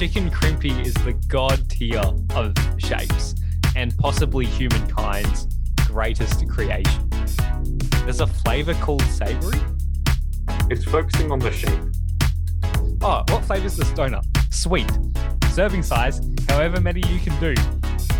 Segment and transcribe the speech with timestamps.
[0.00, 2.00] chicken crimpy is the god tier
[2.34, 3.34] of shapes
[3.76, 5.44] and possibly humankind's
[5.86, 7.10] greatest creation.
[8.06, 9.60] There's a flavor called savory.
[10.70, 11.78] It's focusing on the shape.
[13.02, 14.24] Oh, what flavor is this donut?
[14.50, 14.90] Sweet.
[15.52, 17.52] Serving size, however many you can do.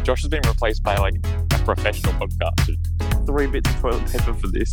[0.03, 2.77] Josh has been replaced by like a professional podcaster.
[3.25, 4.69] Three bits of toilet paper for this.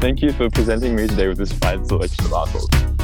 [0.00, 2.95] Thank you for presenting me today with this fine selection of articles.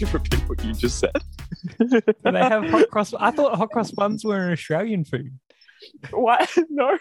[0.00, 1.12] You repeat what you just said?
[1.78, 3.14] Do they have hot cross?
[3.14, 5.38] I thought hot cross buns were an Australian food.
[6.10, 6.50] What?
[6.70, 6.98] No.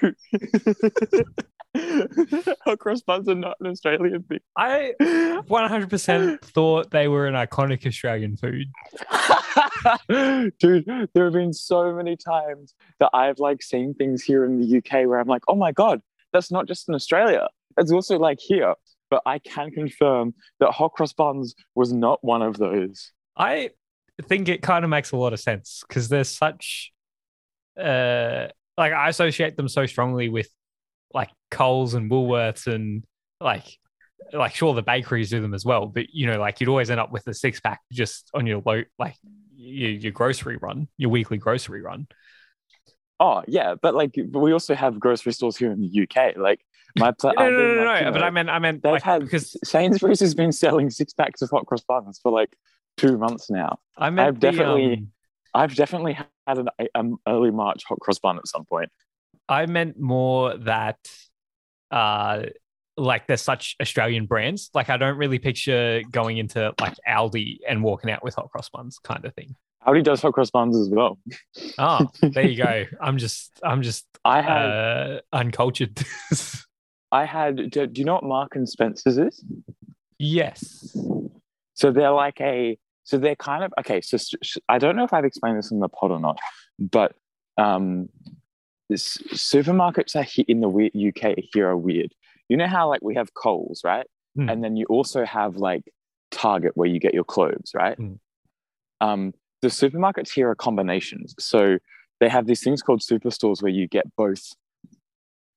[2.65, 4.39] Hot cross buns are not an Australian thing.
[4.55, 8.67] I 100% thought they were an iconic Australian food.
[10.59, 14.77] Dude, there have been so many times that I've like seen things here in the
[14.77, 16.01] UK where I'm like, oh my God,
[16.33, 17.47] that's not just in Australia.
[17.77, 18.73] It's also like here.
[19.09, 23.11] But I can confirm that hot cross buns was not one of those.
[23.35, 23.71] I
[24.23, 26.91] think it kind of makes a lot of sense because there's such
[27.79, 30.49] uh like I associate them so strongly with
[31.13, 33.03] like Coles and Woolworths and
[33.39, 33.65] like
[34.33, 36.99] like sure the bakeries do them as well, but you know like you'd always end
[36.99, 39.15] up with a six pack just on your low like
[39.55, 42.07] your, your grocery run, your weekly grocery run.
[43.19, 46.37] Oh yeah, but like but we also have grocery stores here in the UK.
[46.37, 46.61] Like
[46.97, 49.03] my pla- No, no, no, no, like, no, but I meant I meant they've like,
[49.03, 52.55] had because Sainsbury's has been selling six packs of hot cross buns for like
[52.97, 53.79] two months now.
[53.97, 55.11] I meant I've the, definitely- um,
[55.53, 56.13] I've definitely
[56.45, 58.89] had an um, early March hot cross bun at some point.
[59.49, 60.97] I meant more that
[61.91, 62.43] uh
[62.97, 64.69] like there's such Australian brands.
[64.73, 68.69] Like I don't really picture going into like Aldi and walking out with hot cross
[68.69, 69.55] buns kind of thing.
[69.85, 71.17] Aldi does hot cross buns as well.
[71.77, 72.85] Oh, there you go.
[73.01, 76.03] I'm just I'm just I had uh uncultured.
[77.11, 77.69] I had.
[77.69, 79.43] Do, do you know what Mark and Spencer's is?
[80.19, 80.95] yes.
[81.73, 82.77] So they're like a.
[83.03, 84.01] So they're kind of okay.
[84.01, 84.17] So
[84.67, 86.37] I don't know if I've explained this in the pod or not,
[86.79, 87.13] but
[87.57, 88.09] um,
[88.89, 92.13] this supermarkets are he- in the we- UK here are weird.
[92.49, 94.07] You know how like we have Coles, right?
[94.35, 94.49] Hmm.
[94.49, 95.83] And then you also have like
[96.31, 97.95] Target where you get your clothes, right?
[97.97, 98.13] Hmm.
[98.99, 101.33] Um, the supermarkets here are combinations.
[101.39, 101.77] So
[102.19, 104.41] they have these things called superstores where you get both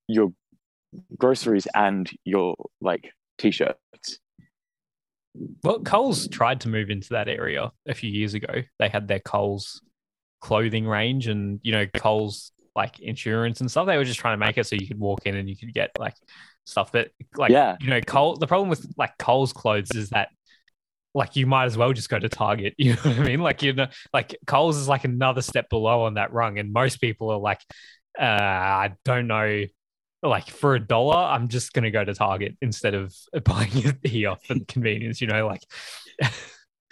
[0.07, 0.33] your
[1.19, 4.19] groceries and your like t-shirts.
[5.63, 8.63] Well, Coles tried to move into that area a few years ago.
[8.79, 9.81] They had their Coles
[10.41, 13.87] clothing range and you know Coles like insurance and stuff.
[13.87, 15.73] They were just trying to make it so you could walk in and you could
[15.75, 16.15] get like
[16.65, 17.77] stuff But like Yeah.
[17.81, 18.37] you know Cole.
[18.37, 20.29] The problem with like Coles clothes is that
[21.15, 22.75] like you might as well just go to Target.
[22.79, 23.41] You know what I mean?
[23.41, 27.01] Like you know, like Coles is like another step below on that rung, and most
[27.01, 27.61] people are like,
[28.19, 29.65] uh, I don't know.
[30.23, 33.15] Like for a dollar, I'm just gonna go to Target instead of
[33.45, 35.21] buying it here for the convenience.
[35.21, 35.63] You know, like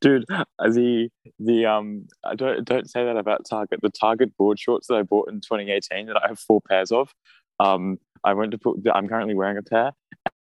[0.00, 0.24] Dude,
[0.58, 1.08] the
[1.38, 3.80] the um I don't don't say that about Target.
[3.82, 7.12] The Target board shorts that I bought in 2018 that I have four pairs of.
[7.58, 9.92] Um I went to put I'm currently wearing a pair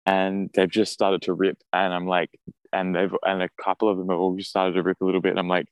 [0.05, 2.29] and they've just started to rip and I'm like
[2.73, 5.21] and they've and a couple of them have all just started to rip a little
[5.21, 5.67] bit and I'm like,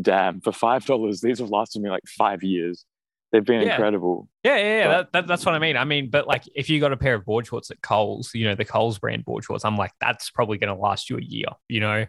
[0.00, 2.84] damn, for five dollars, these have lasted me like five years.
[3.34, 3.72] They've been Yeah.
[3.74, 4.28] incredible.
[4.44, 4.88] Yeah, yeah, yeah.
[4.88, 5.76] That, that, that's what I mean.
[5.76, 8.46] I mean, but like if you got a pair of board shorts at Coles, you
[8.46, 11.20] know, the Coles brand board shorts, I'm like, that's probably going to last you a
[11.20, 12.06] year, you know,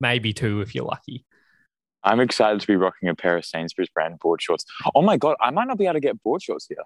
[0.00, 1.24] maybe two if you're lucky.
[2.04, 4.66] I'm excited to be rocking a pair of Sainsbury's brand board shorts.
[4.94, 6.84] Oh my god, I might not be able to get board shorts here.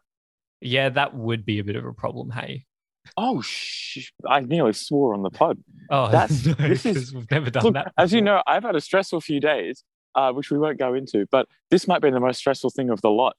[0.60, 2.30] Yeah, that would be a bit of a problem.
[2.30, 2.66] Hey.
[3.16, 5.58] Oh, sh- I nearly swore on the pod.
[5.90, 7.92] Oh, That's- no, this is- we've never done Look, that.
[7.98, 9.82] as you know, I've had a stressful few days,
[10.14, 13.00] uh, which we won't go into, but this might be the most stressful thing of
[13.00, 13.34] the lot.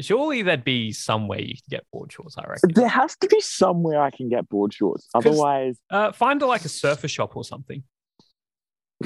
[0.00, 2.70] Surely there'd be some way you could get board shorts, I reckon.
[2.74, 5.08] There has to be somewhere I can get board shorts.
[5.14, 7.82] Otherwise, Uh, find a, like a surfer shop or something.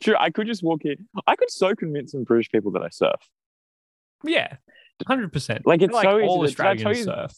[0.00, 1.08] true, I could just walk in.
[1.26, 3.20] I could so convince some British people that I surf.
[4.24, 4.56] Yeah,
[5.06, 5.60] 100%.
[5.64, 7.32] Like, it's like so easy all to- did I tell Australians you- surf.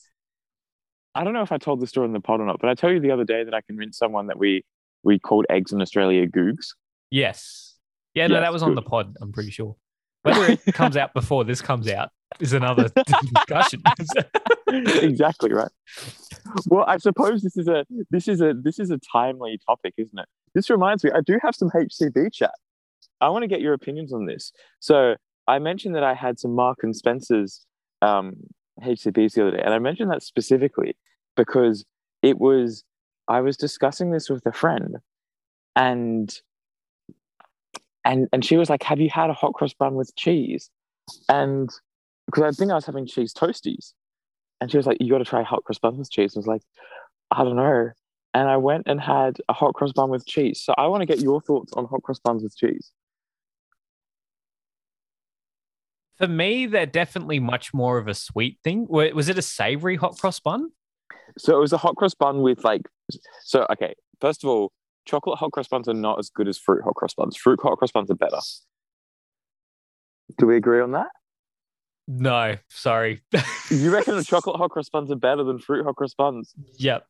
[1.15, 2.75] I don't know if I told the story in the pod or not, but I
[2.75, 4.65] tell you the other day that I convinced someone that we
[5.05, 6.69] we called eggs in Australia googs.
[7.11, 7.77] Yes.
[8.15, 9.77] Yeah, no, Yes, that was on the pod, I'm pretty sure.
[10.23, 12.11] Whether it comes out before this comes out
[12.41, 12.89] is another
[13.35, 13.83] discussion.
[14.69, 15.71] exactly right.
[16.67, 20.19] Well, I suppose this is a this is a this is a timely topic, isn't
[20.19, 20.27] it?
[20.55, 22.55] This reminds me, I do have some HCB chat.
[23.21, 24.53] I want to get your opinions on this.
[24.81, 25.15] So
[25.47, 27.65] I mentioned that I had some Mark and Spencer's
[28.01, 28.35] um,
[28.83, 30.97] HCBs the other day, and I mentioned that specifically
[31.37, 31.85] because
[32.23, 32.85] it was
[33.29, 34.97] I was discussing this with a friend,
[35.77, 36.35] and
[38.05, 40.71] and and she was like, "Have you had a hot cross bun with cheese?"
[41.29, 41.71] And
[42.27, 43.93] because I think I was having cheese toasties,
[44.61, 46.47] and she was like, "You got to try hot cross buns with cheese." I was
[46.47, 46.63] like,
[47.31, 47.91] "I don't know,"
[48.35, 50.63] and I went and had a hot cross bun with cheese.
[50.63, 52.93] So I want to get your thoughts on hot cross buns with cheese.
[56.19, 58.87] For me, they're definitely much more of a sweet thing.
[58.89, 60.71] Was it a savory hot cross bun?
[61.39, 62.83] So it was a hot cross bun with like,
[63.43, 63.95] so okay.
[64.21, 64.73] First of all,
[65.05, 67.37] chocolate hot cross buns are not as good as fruit hot cross buns.
[67.37, 68.39] Fruit hot cross buns are better.
[70.39, 71.09] Do we agree on that?
[72.09, 73.23] No, sorry.
[73.71, 76.55] You reckon the chocolate hot cross buns are better than fruit hot cross buns?
[76.79, 77.07] yep.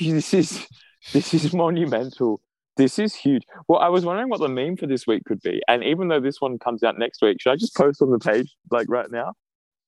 [0.00, 0.66] This is
[1.12, 2.40] this is monumental.
[2.76, 3.42] This is huge.
[3.68, 6.20] Well, I was wondering what the meme for this week could be, and even though
[6.20, 9.10] this one comes out next week, should I just post on the page like right
[9.10, 9.34] now?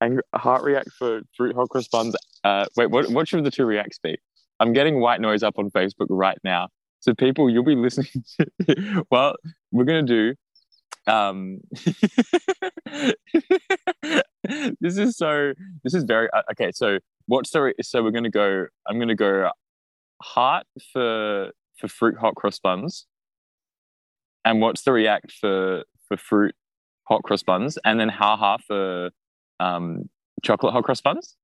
[0.01, 2.15] And heart react for fruit hot cross buns.
[2.45, 4.17] Uh, wait, what what should the two reacts be?
[4.61, 6.69] I'm getting white noise up on Facebook right now,
[7.01, 8.25] so people, you'll be listening.
[8.69, 9.35] To, well,
[9.73, 10.35] we're gonna do.
[11.07, 11.61] Um,
[14.81, 15.55] this is so.
[15.83, 16.71] This is very uh, okay.
[16.73, 17.75] So what's the?
[17.83, 18.67] So we're gonna go.
[18.87, 19.51] I'm gonna go
[20.23, 23.07] heart for for fruit hot cross buns.
[24.45, 26.55] And what's the react for for fruit
[27.05, 27.79] hot cross buns?
[27.85, 29.11] And then ha ha for
[29.59, 30.09] um
[30.43, 31.37] chocolate hot cross buns?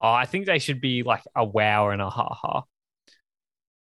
[0.00, 2.64] Oh, I think they should be like a wow and a ha ha.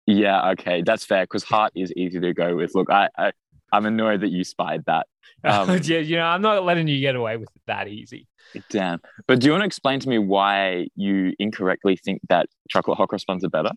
[0.06, 2.76] Yeah, okay, that's fair because heart is easy to go with.
[2.76, 3.32] Look, I, I
[3.72, 5.08] I'm annoyed that you spied that.
[5.46, 8.30] Um, yeah, you know, I'm not letting you get away with it that easy.
[8.70, 9.02] Damn.
[9.28, 13.10] But do you want to explain to me why you incorrectly think that chocolate hot
[13.10, 13.72] cross buns are better?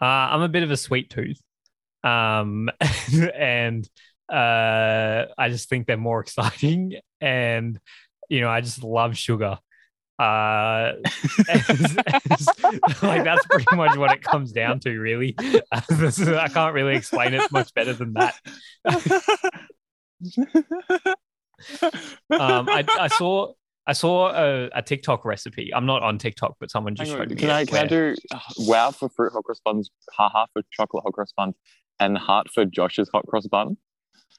[0.00, 1.40] Uh, I'm a bit of a sweet tooth,
[2.04, 2.70] um,
[3.34, 3.88] and
[4.32, 7.80] uh, I just think they're more exciting, and
[8.28, 9.58] you know, I just love sugar.
[10.18, 10.94] Uh,
[13.02, 15.34] like that's pretty much what it comes down to, really.
[15.90, 18.34] Is- I can't really explain it much better than that.
[22.30, 23.52] Um, I, I saw
[23.86, 25.72] I saw a, a TikTok recipe.
[25.74, 27.36] I'm not on TikTok, but someone just showed me.
[27.36, 28.14] Can I can I do
[28.58, 31.54] wow for fruit hot cross buns, ha ha for chocolate hot cross buns,
[31.98, 33.76] and heart for Josh's hot cross bun?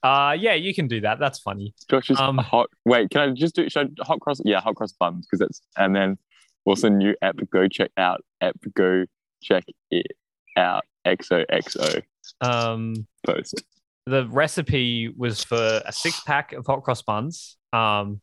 [0.04, 1.20] Uh, yeah, you can do that.
[1.20, 1.74] That's funny.
[1.90, 2.68] Josh's Um, hot.
[2.86, 4.40] Wait, can I just do should I, hot cross?
[4.46, 6.18] Yeah, hot cross buns because it's and then
[6.66, 7.36] also new app.
[7.52, 8.56] Go check out app.
[8.76, 9.06] Go
[9.42, 10.08] check it
[10.56, 10.84] out.
[11.06, 12.02] XOXO
[12.42, 13.64] Um, post.
[14.06, 17.58] the recipe was for a six pack of hot cross buns.
[17.74, 18.22] Um,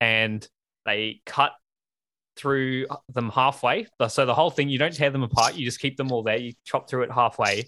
[0.00, 0.46] and
[0.86, 1.52] they cut
[2.36, 3.86] through them halfway.
[4.08, 5.54] So the whole thing, you don't tear them apart.
[5.54, 6.36] You just keep them all there.
[6.36, 7.64] You chop through it halfway,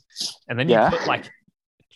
[0.49, 0.91] and then you Yeah.
[0.91, 1.31] put like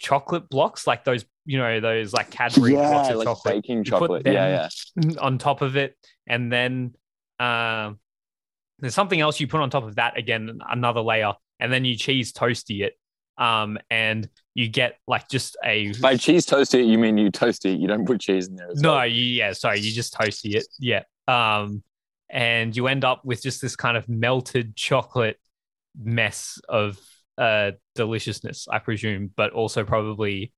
[0.01, 3.55] chocolate blocks, like those, you know, those like Cadbury blocks Yeah, of like chocolate.
[3.55, 4.23] baking chocolate.
[4.27, 5.13] Yeah, yeah.
[5.21, 5.95] on top of it,
[6.27, 6.95] and then
[7.39, 8.01] um,
[8.81, 11.95] there's something else you put on top of that again, another layer, and then you
[11.97, 12.99] cheese toasty it,
[13.39, 17.79] um, and you get like just a By cheese toasty, you mean you toast it.
[17.79, 18.69] You don't put cheese in there.
[18.75, 19.07] No, well.
[19.07, 21.83] you, yeah, sorry, you just toasty it, yeah, um,
[22.31, 25.39] and you end up with just this kind of melted chocolate
[26.01, 26.99] mess of
[27.41, 30.53] uh deliciousness, I presume, but also probably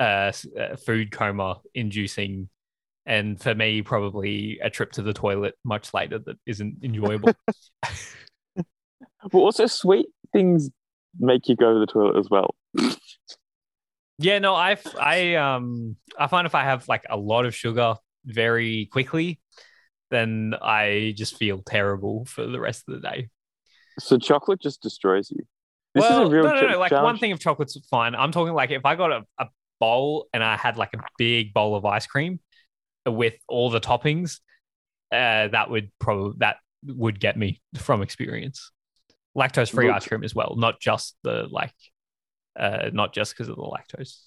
[0.00, 2.48] uh, uh food coma inducing.
[3.04, 7.34] And for me, probably a trip to the toilet much later that isn't enjoyable.
[9.30, 10.70] But also, sweet things
[11.18, 12.54] make you go to the toilet as well.
[14.18, 17.96] Yeah, no, I I um I find if I have like a lot of sugar
[18.24, 19.40] very quickly,
[20.10, 23.28] then I just feel terrible for the rest of the day.
[23.98, 25.44] So chocolate just destroys you.
[25.94, 26.78] This well, is a real no, no, no.
[26.78, 28.14] Like one thing of chocolate's fine.
[28.14, 31.52] I'm talking like if I got a, a bowl and I had like a big
[31.52, 32.40] bowl of ice cream
[33.06, 34.40] with all the toppings,
[35.12, 36.56] uh, that would probably that
[36.86, 38.70] would get me from experience.
[39.36, 41.74] Lactose free ice cream as well, not just the like,
[42.58, 44.18] uh, not just because of the lactose.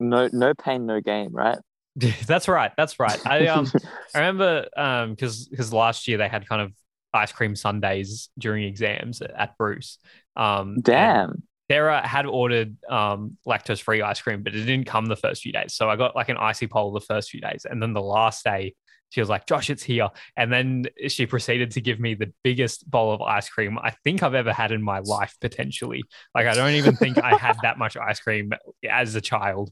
[0.00, 1.58] No, no pain, no gain, right?
[2.26, 2.72] that's right.
[2.76, 3.20] That's right.
[3.26, 3.70] I um
[4.14, 6.72] I remember um because because last year they had kind of
[7.12, 9.98] ice cream sundaes during exams at Bruce.
[10.38, 11.42] Um, Damn.
[11.70, 15.52] Sarah had ordered um lactose free ice cream, but it didn't come the first few
[15.52, 15.74] days.
[15.74, 18.42] So I got like an icy pole the first few days, and then the last
[18.44, 18.74] day
[19.10, 22.90] she was like, "Josh, it's here," and then she proceeded to give me the biggest
[22.90, 25.36] bowl of ice cream I think I've ever had in my life.
[25.40, 26.02] Potentially,
[26.34, 28.52] like I don't even think I had that much ice cream
[28.88, 29.70] as a child.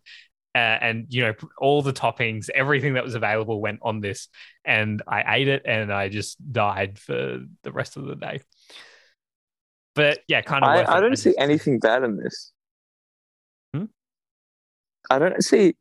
[0.54, 4.28] Uh, and you know all the toppings everything that was available went on this
[4.64, 8.40] and i ate it and i just died for the rest of the day
[9.96, 12.52] but yeah kind of I, I don't see anything bad in this.
[13.74, 13.86] Hmm?
[15.10, 15.74] I don't see.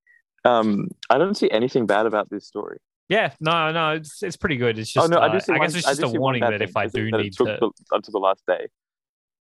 [0.43, 2.77] Um, I don't see anything bad about this story.
[3.09, 4.79] Yeah, no, no, it's it's pretty good.
[4.79, 5.53] It's just, oh no, I uh, do.
[5.53, 8.11] I one, guess it's just a warning that if I do need to, the- until
[8.11, 8.67] the last day.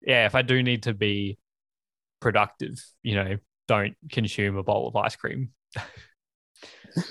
[0.01, 1.37] yeah, if I do need to be
[2.19, 3.37] productive, you know,
[3.67, 5.49] don't consume a bowl of ice cream.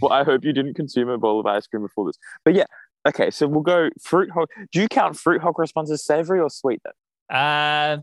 [0.00, 2.18] well, I hope you didn't consume a bowl of ice cream before this.
[2.44, 2.64] But yeah,
[3.06, 4.48] Okay, so we'll go fruit hot.
[4.72, 5.40] Do you count fruit
[5.74, 6.80] buns as savory or sweet?
[6.84, 7.38] Then?
[7.38, 7.98] Uh,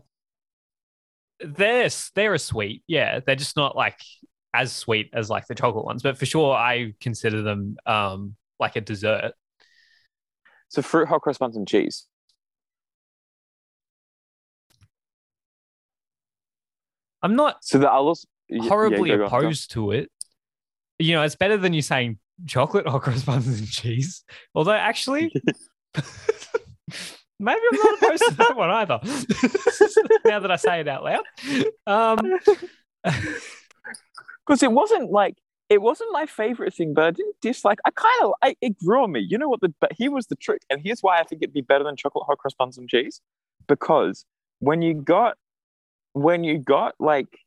[1.40, 3.20] they're they're a sweet, yeah.
[3.20, 4.00] They're just not like
[4.54, 8.76] as sweet as like the chocolate ones, but for sure I consider them um like
[8.76, 9.32] a dessert.
[10.68, 12.06] So fruit cross buns and cheese.
[17.22, 20.10] I'm not So the I'll also yeah, horribly go, go go opposed to it.
[20.98, 24.24] You know, it's better than you saying chocolate hot cross buns and cheese.
[24.54, 25.32] Although actually,
[27.38, 29.00] maybe I'm not opposed to that one either.
[30.24, 31.24] now that I say it out loud,
[31.86, 32.38] um,
[34.46, 35.36] because it wasn't like
[35.68, 37.78] it wasn't my favorite thing, but I didn't dislike.
[37.84, 39.20] I kind of I, it grew on me.
[39.20, 39.60] You know what?
[39.60, 41.96] The but here was the trick, and here's why I think it'd be better than
[41.96, 43.20] chocolate hot cross buns and cheese,
[43.66, 44.24] because
[44.60, 45.36] when you got
[46.12, 47.38] when you got like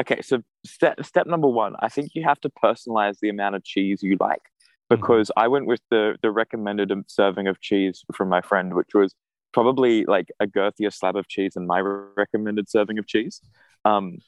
[0.00, 3.64] okay, so step step number one, I think you have to personalize the amount of
[3.64, 4.42] cheese you like.
[4.90, 8.90] Because I went with the the recommended um, serving of cheese from my friend, which
[8.94, 9.14] was
[9.52, 13.40] probably like a girthier slab of cheese than my recommended serving of cheese.
[13.84, 14.18] Um,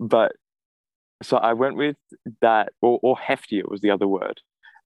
[0.00, 0.32] but
[1.22, 1.96] so I went with
[2.40, 4.40] that, or, or heftier was the other word.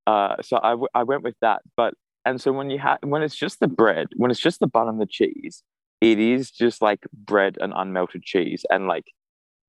[0.07, 1.63] Uh, so I, w- I went with that.
[1.77, 4.67] But and so when you have when it's just the bread, when it's just the
[4.67, 5.63] bun and the cheese,
[6.01, 9.07] it is just like bread and unmelted cheese, and like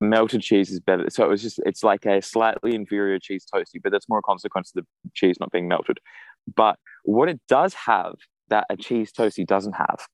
[0.00, 1.06] melted cheese is better.
[1.10, 4.22] So it was just it's like a slightly inferior cheese toasty, but that's more a
[4.22, 5.98] consequence of the cheese not being melted.
[6.54, 8.14] But what it does have
[8.48, 10.06] that a cheese toasty doesn't have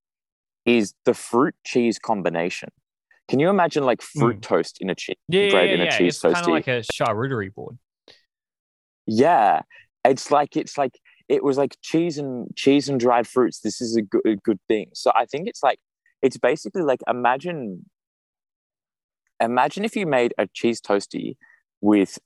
[0.66, 2.70] is the fruit cheese combination.
[3.28, 4.20] Can you imagine like hmm.
[4.20, 5.16] fruit toast in a cheese?
[5.28, 6.50] yeah, yeah, bread yeah, in a cheese It's kind of toasty.
[6.50, 7.78] like a charcuterie board.
[9.06, 9.62] Yeah,
[10.04, 10.98] it's like it's like
[11.28, 13.60] it was like cheese and cheese and dried fruits.
[13.60, 14.90] This is a good, a good thing.
[14.94, 15.78] So I think it's like
[16.22, 17.84] it's basically like imagine
[19.40, 21.36] imagine if you made a cheese toasty
[21.80, 22.18] with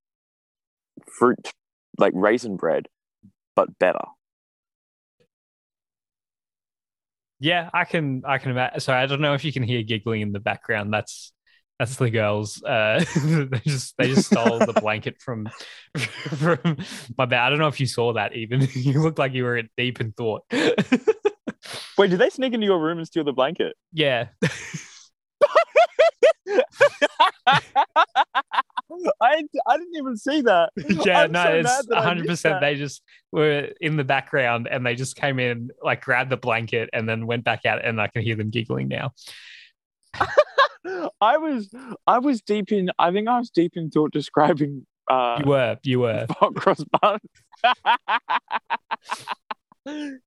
[1.07, 1.53] fruit
[1.99, 2.89] like raisin bread,
[3.55, 4.05] but better.
[7.41, 8.23] Yeah, I can.
[8.27, 8.81] I can imagine.
[8.81, 10.93] Sorry, I don't know if you can hear giggling in the background.
[10.93, 11.33] That's
[11.79, 12.63] that's the girls.
[12.63, 15.47] Uh, they just they just stole the blanket from
[15.97, 16.79] from
[17.17, 17.39] my bed.
[17.39, 18.35] I don't know if you saw that.
[18.35, 20.43] Even you looked like you were deep in thought.
[21.97, 23.77] Wait, did they sneak into your room and steal the blanket?
[23.93, 24.29] yeah,
[29.21, 30.71] I, I didn't even see that.
[31.05, 31.23] yeah.
[31.23, 32.61] I'm no, so it's mad that 100%.
[32.61, 36.91] They just were in the background and they just came in, like grabbed the blanket
[36.93, 39.13] and then went back out, and I can hear them giggling now.
[41.21, 41.71] I was
[42.07, 45.77] I was deep in I think I was deep in thought describing uh You were,
[45.83, 46.27] you were.
[46.55, 46.83] cross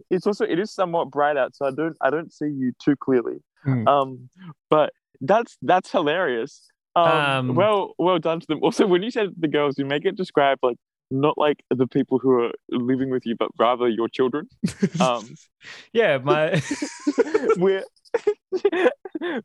[0.09, 2.95] it's also it is somewhat bright out, so I don't I don't see you too
[2.95, 3.41] clearly.
[3.63, 3.87] Hmm.
[3.87, 4.29] Um,
[4.69, 4.91] but
[5.21, 6.67] that's that's hilarious.
[6.95, 8.59] Um, Um, well well done to them.
[8.63, 10.77] Also, when you said the girls, you make it describe like
[11.09, 14.47] not like the people who are living with you, but rather your children.
[14.99, 15.35] Um,
[15.93, 16.61] yeah, my
[17.57, 17.83] We're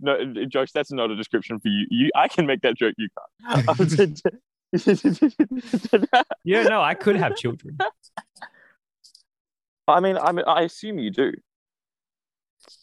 [0.01, 0.73] no, Josh.
[0.73, 1.87] That's not a description for you.
[1.91, 2.95] You, I can make that joke.
[2.99, 3.09] You
[3.47, 4.23] can't.
[6.45, 6.63] yeah.
[6.65, 7.79] No, I could have children.
[9.89, 11.33] I mean, I mean, I assume you do.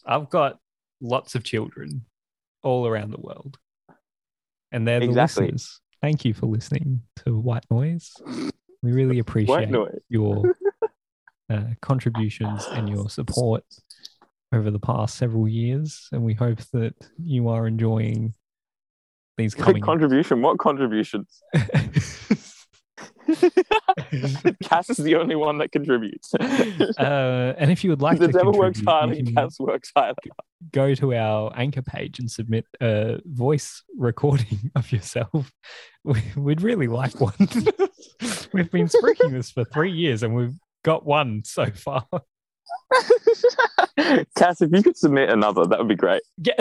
[0.06, 0.60] I've got
[1.02, 2.06] lots of children
[2.64, 3.58] all around the world.
[4.72, 5.46] And they're the Exactly.
[5.46, 5.80] listeners.
[6.02, 8.14] Thank you for listening to White Noise.
[8.82, 9.70] We really appreciate
[10.10, 10.56] your
[11.50, 13.64] uh, contributions and your support
[14.52, 16.08] over the past several years.
[16.12, 18.34] And we hope that you are enjoying
[19.38, 19.82] these coming.
[19.82, 20.42] contribution.
[20.42, 21.42] What contributions?
[24.64, 26.34] Cass is the only one that contributes.
[26.40, 30.16] uh, and if you would like the to devil works hard and Cass works harder.
[30.72, 35.52] go to our anchor page and submit a voice recording of yourself.
[36.04, 37.34] We, we'd really like one.
[38.54, 42.06] we've been spruiking this for three years and we've got one so far.
[44.38, 46.22] Cass, if you could submit another, that would be great.
[46.38, 46.56] Yeah.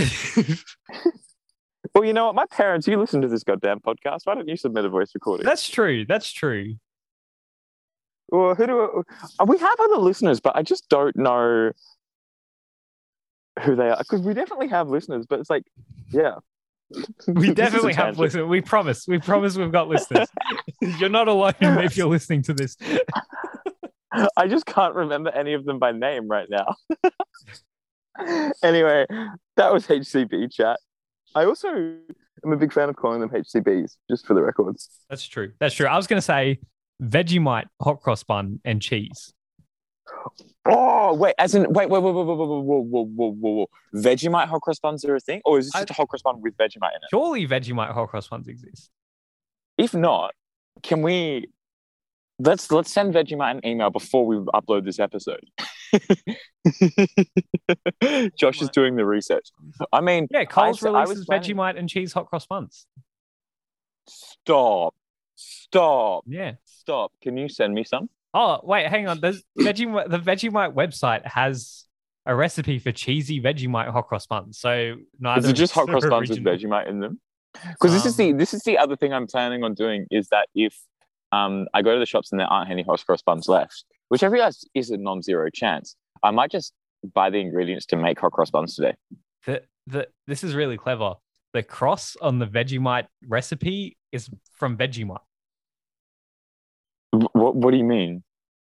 [1.95, 2.35] Well, you know what?
[2.35, 4.21] My parents, you listen to this goddamn podcast.
[4.25, 5.45] Why don't you submit a voice recording?
[5.45, 6.07] That's true.
[6.07, 6.77] That's true.
[8.29, 9.05] Well, who do
[9.41, 11.73] uh, we have other listeners, but I just don't know
[13.63, 15.65] who they are because we definitely have listeners, but it's like,
[16.11, 16.37] yeah,
[17.29, 18.47] We This is a definitely have listeners.
[18.47, 19.07] We promise.
[19.07, 20.29] We promise we've got listeners.
[20.81, 22.77] You're not alone if you're listening to this.
[24.37, 26.75] I just can't remember any of them by name right now.
[28.65, 29.07] anyway,
[29.57, 30.79] that was HCB chat.
[31.35, 34.89] I also am a big fan of calling them HCBs, just for the records.
[35.09, 35.53] That's true.
[35.61, 35.87] That's true.
[35.87, 36.59] I was going to say
[37.03, 39.33] Vegemite, hot cross bun, and cheese.
[40.67, 43.67] Oh, wait, as in, wait, wait, wait, wait, wait, wait, whoa, whoa, whoa, whoa, whoa.
[44.01, 45.41] Vegemite hot cross buns are a thing?
[45.45, 47.09] Or is this I- just a hot cross bun with Vegemite in it?
[47.11, 48.91] Surely Vegemite hot cross buns exist.
[49.79, 50.35] If not,
[50.83, 51.49] can we
[52.39, 55.49] let's let's send Vegemite an email before we upload this episode.
[58.39, 59.49] Josh is doing the research.
[59.93, 62.87] I mean, Yeah, Coles I releases planning- Vegemite and cheese hot cross buns.
[64.09, 64.95] stop,
[65.37, 66.53] stop, Yeah.
[66.65, 67.13] stop.
[67.23, 68.09] Can you send me some?
[68.35, 69.21] Oh wait, hang on.
[69.21, 70.11] There's Vegemite.
[70.11, 71.85] The Vegemite website has
[72.27, 74.59] a recipe for cheesy Vegemite hot cross buns.
[74.59, 75.41] So neither.
[75.47, 76.71] Is it just hot cross buns with original.
[76.71, 77.21] Vegemite in them?
[77.53, 80.29] Because this is um, the this is the other thing I'm planning on doing is
[80.29, 80.75] that if
[81.33, 84.23] um I go to the shops and there aren't any hot cross buns left, which
[84.23, 86.73] I realize is a non-zero chance, I might just
[87.15, 88.95] buy the ingredients to make hot cross buns today.
[89.47, 91.15] The, the, this is really clever.
[91.53, 95.19] The cross on the Vegemite recipe is from Vegemite.
[97.11, 98.23] What What do you mean?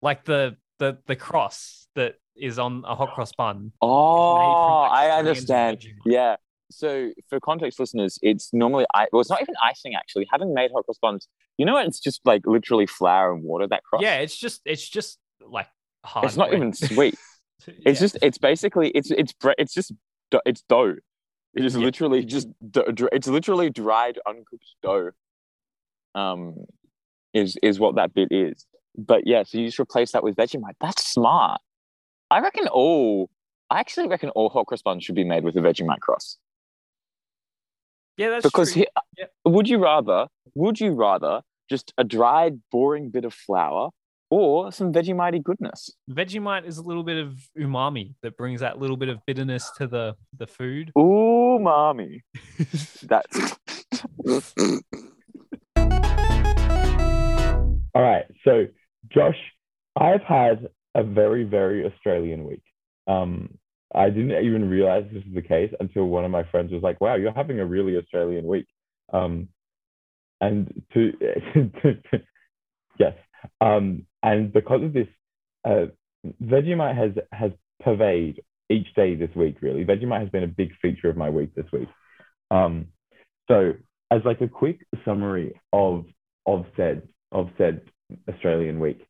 [0.02, 3.56] Like the the the cross that is on a hot cross bun.
[3.58, 5.86] is made from, Oh, like, I understand.
[6.06, 6.38] Yeah.
[6.72, 10.28] So for context listeners, it's normally I well, it's not even icing actually.
[10.32, 11.86] Having made hot cross buns, you know what?
[11.86, 14.02] It's just like literally flour and water that cross.
[14.02, 15.68] Yeah, it's just it's just like
[16.04, 16.26] hard.
[16.26, 16.58] it's not bread.
[16.62, 17.16] even sweet.
[17.68, 17.74] Yeah.
[17.92, 19.92] It's just it's basically it's it's bre- it's just
[20.48, 20.96] it's dough.
[21.54, 21.84] It is Yeah.
[21.84, 25.12] literally just it's literally dried uncooked dough.
[26.16, 26.56] Um,
[27.36, 28.66] is is what that bit is.
[28.98, 30.74] But yeah, so you just replace that with Vegemite.
[30.82, 31.62] That's smart.
[32.32, 33.30] I reckon all.
[33.70, 36.38] I actually reckon all hot cross buns should be made with a Vegemite cross.
[38.18, 38.82] Yeah, that's because true.
[38.84, 38.88] he,
[39.18, 39.26] Yeah.
[39.46, 43.90] would you rather would you rather just a dried boring bit of flour
[44.30, 48.98] or some vegemite goodness Vegemite is a little bit of umami that brings that little
[48.98, 50.92] bit of bitterness to the the food.
[50.98, 52.22] ooh mommy
[53.04, 53.58] that's
[57.94, 58.26] All right.
[58.46, 58.68] So,
[59.10, 59.38] Josh,
[59.98, 62.64] I've had a very, very Australian week.
[63.08, 63.58] Um,
[63.94, 67.02] I didn't even realize this was the case until one of my friends was like,
[67.02, 68.68] "Wow, you're having a really Australian week."
[69.12, 69.50] Um,
[70.40, 71.14] and to,
[73.00, 73.14] yes,
[73.60, 75.08] um, and because of this,
[75.66, 75.88] uh,
[76.44, 77.52] Vegemite has has
[77.84, 79.58] pervaded each day this week.
[79.62, 81.90] Really, Vegemite has been a big feature of my week this week.
[82.50, 82.88] Um,
[83.48, 83.74] so,
[84.10, 86.06] as like a quick summary of
[86.46, 87.82] of said of said
[88.30, 89.06] Australian week.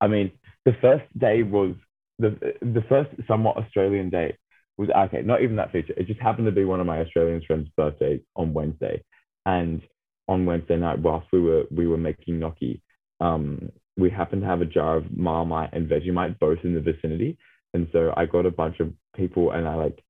[0.00, 0.32] I mean,
[0.64, 1.74] the first day was
[2.18, 4.36] the the first somewhat Australian date
[4.76, 5.94] was okay, not even that feature.
[5.96, 9.02] It just happened to be one of my Australian friends' birthdays on Wednesday,
[9.46, 9.82] and
[10.28, 12.82] on Wednesday night, whilst we were we were making gnocchi,
[13.20, 17.38] um, we happened to have a jar of Marmite and Vegemite both in the vicinity,
[17.72, 20.02] and so I got a bunch of people and I like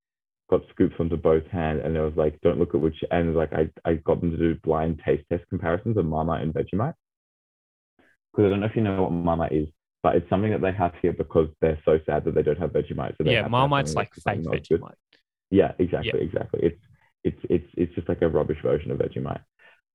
[0.50, 3.34] got scoops onto both hands, and it was like, don't look at which end.
[3.34, 6.94] Like I I got them to do blind taste test comparisons of Marmite and Vegemite
[8.34, 9.68] because I don't know if you know what Marmite is,
[10.04, 12.72] but it's something that they have here because they're so sad that they don't have
[12.72, 13.16] Vegemite.
[13.16, 14.82] So yeah, Marmite's like fake not good.
[14.82, 15.00] Vegemite.
[15.50, 16.60] Yeah, exactly, exactly.
[16.62, 16.80] It's
[17.24, 19.40] it's it's it's just like a rubbish version of Vegemite.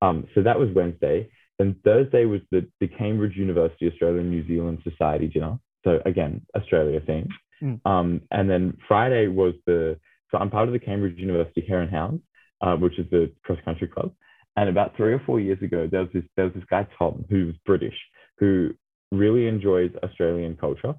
[0.01, 1.29] Um, so that was Wednesday.
[1.59, 5.59] Then Thursday was the the Cambridge University Australian New Zealand Society dinner.
[5.83, 7.29] So again, Australia themed.
[7.61, 7.79] Mm.
[7.85, 9.99] Um, and then Friday was the
[10.31, 12.23] so I'm part of the Cambridge University Hare and Hounds,
[12.61, 14.11] uh, which is the cross country club.
[14.57, 17.25] And about three or four years ago, there was this there was this guy Tom
[17.29, 17.97] who was British
[18.39, 18.71] who
[19.11, 20.93] really enjoys Australian culture.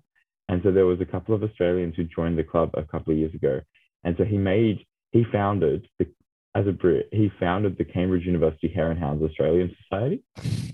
[0.49, 3.19] And so there was a couple of Australians who joined the club a couple of
[3.19, 3.61] years ago.
[4.03, 6.07] And so he made, he founded, the,
[6.55, 10.25] as a Brit, he founded the Cambridge University Hare and Hounds Australian Society,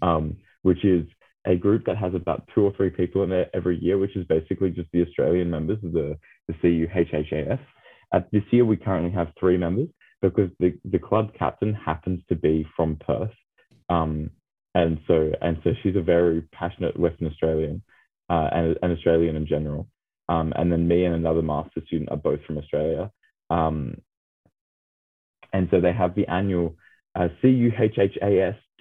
[0.00, 1.06] um, which is
[1.46, 4.26] a group that has about two or three people in there every year, which is
[4.26, 6.18] basically just the Australian members of the,
[6.48, 7.58] the CUHHAS.
[8.12, 9.88] At this year, we currently have three members
[10.22, 13.30] because the, the club captain happens to be from Perth.
[13.88, 14.30] Um,
[14.76, 17.82] and so and so she's a very passionate Western Australian
[18.28, 19.88] uh, and an Australian in general.
[20.28, 23.10] Um, and then me and another master student are both from Australia.
[23.48, 24.02] Um,
[25.52, 26.76] and so they have the annual
[27.18, 27.28] uh,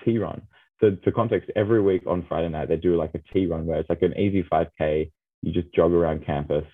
[0.08, 0.42] run.
[0.82, 3.80] So for context, every week on Friday night they do like a tea run where
[3.80, 5.12] it's like an easy 5k.
[5.44, 6.66] You just jog around campus,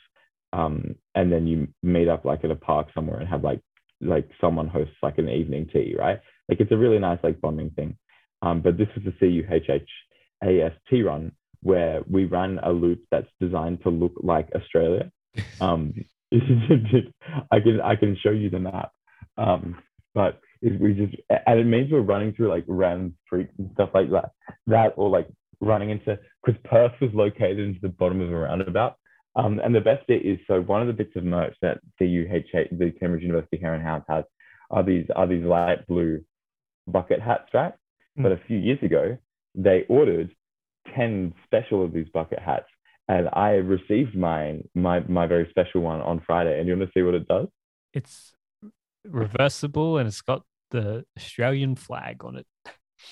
[0.51, 3.61] um, and then you meet up like at a park somewhere and have like
[3.99, 6.19] like someone hosts like an evening tea, right?
[6.49, 7.97] Like it's a really nice like bonding thing.
[8.41, 11.31] Um, but this is the CUHHAS tea run
[11.63, 15.11] where we run a loop that's designed to look like Australia.
[15.61, 15.93] Um,
[16.33, 18.91] I can I can show you the map.
[19.37, 19.81] Um,
[20.13, 23.91] but it, we just and it means we're running through like random streets and stuff
[23.93, 24.31] like that.
[24.67, 25.27] That or like
[25.61, 28.95] running into because Perth was located into the bottom of a roundabout.
[29.35, 32.77] Um, and the best bit is so one of the bits of merch that CUHH,
[32.77, 34.25] the Cambridge University and Hounds has
[34.69, 36.21] are these are these light blue
[36.87, 37.80] bucket hat straps.
[38.15, 38.43] But hmm.
[38.43, 39.17] a few years ago,
[39.55, 40.31] they ordered
[40.95, 42.67] 10 special of these bucket hats.
[43.07, 46.57] And I received mine, my my very special one on Friday.
[46.57, 47.47] And you want to see what it does?
[47.93, 48.33] It's
[49.05, 52.45] reversible and it's got the Australian flag on it.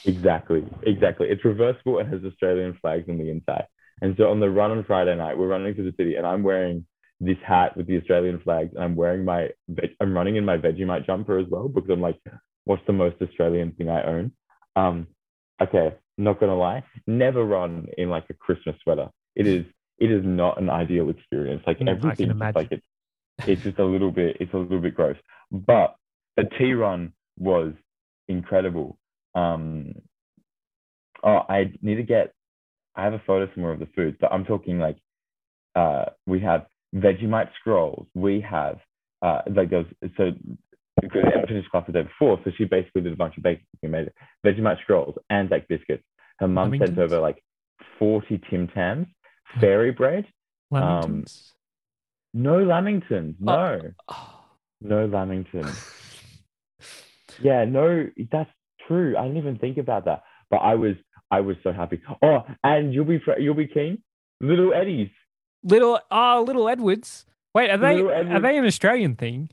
[0.06, 1.28] Exactly, exactly.
[1.30, 3.66] It's reversible and has Australian flags on the inside.
[4.02, 6.44] And so on the run on Friday night, we're running through the city, and I'm
[6.44, 6.86] wearing
[7.20, 9.50] this hat with the Australian flags, and I'm wearing my
[10.00, 12.18] I'm running in my Vegemite jumper as well because I'm like,
[12.64, 14.32] what's the most Australian thing I own?
[14.75, 15.08] Um,
[15.62, 19.10] okay, not gonna lie, never run in like a Christmas sweater.
[19.36, 19.65] It is
[19.99, 21.63] it is not an ideal experience.
[21.67, 22.86] Like Mm, I can everything, like it's
[23.45, 25.17] it's just a little bit it's a little bit gross.
[25.51, 25.95] But
[26.38, 27.73] the tea run was
[28.27, 28.97] incredible.
[29.36, 29.93] Um,
[31.23, 32.34] oh, I need to get.
[32.95, 34.97] I have a photo somewhere of the food, but I'm talking like,
[35.75, 38.08] uh, we have Vegemite scrolls.
[38.13, 38.79] We have
[39.21, 39.86] uh, like those.
[40.17, 40.32] So
[41.02, 43.66] because finished class the day before, so she basically did a bunch of baking.
[43.82, 44.14] We made it.
[44.46, 46.04] Vegemite scrolls, Anzac biscuits.
[46.40, 47.44] Her mum sent over like
[47.98, 49.08] 40 Tim Tams,
[49.60, 50.26] fairy bread.
[50.74, 51.04] Lamingtons.
[51.06, 51.24] Um,
[52.34, 53.36] no Lamingtons.
[53.40, 54.40] No, Oh.
[54.82, 55.96] no Lamingtons.
[57.42, 58.50] Yeah, no, that's
[58.86, 59.16] true.
[59.18, 60.24] I didn't even think about that.
[60.50, 60.96] But I was
[61.32, 62.02] I was so happy.
[62.22, 64.04] Oh, and you'll be fr- you'll be keen.
[64.42, 65.10] Little Eddie's.
[65.64, 67.26] Little oh, little Edwards.
[67.54, 69.50] Wait, are they are they an Australian thing?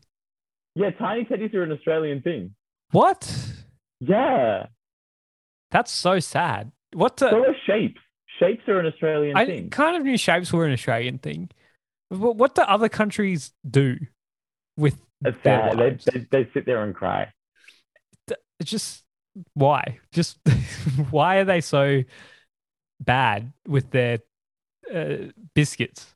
[0.76, 2.54] Yeah, tiny teddies are an Australian thing.
[2.92, 3.28] What?
[4.00, 4.66] Yeah.
[5.70, 6.70] That's so sad.
[6.92, 8.00] What the, So are shapes.
[8.38, 9.70] Shapes are an Australian I thing.
[9.70, 11.48] kind of knew shapes were an Australian thing.
[12.10, 13.96] What, what do other countries do
[14.76, 15.78] with It's their sad.
[15.78, 16.04] They, lives?
[16.04, 17.32] they, they sit there and cry.
[18.60, 19.02] It's just
[19.54, 19.98] why?
[20.12, 20.38] Just
[21.10, 22.02] why are they so
[23.00, 24.18] bad with their
[24.94, 26.14] uh, biscuits?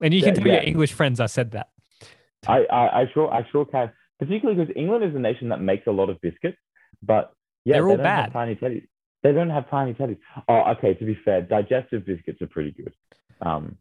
[0.00, 0.62] And you can Yeah, tell your.
[0.62, 1.68] English friends I said that.
[2.46, 3.92] I, I, I sure I sure can.
[4.18, 6.56] Particularly because England is a nation that makes a lot of biscuits,
[7.02, 7.32] but
[7.64, 8.32] yeah, They're they all don't have bad.
[8.32, 8.86] tiny teddies.
[9.22, 10.18] They don't have tiny teddies.
[10.48, 10.94] Oh, okay.
[10.94, 12.92] To be fair, digestive biscuits are pretty good.
[13.40, 13.76] Um,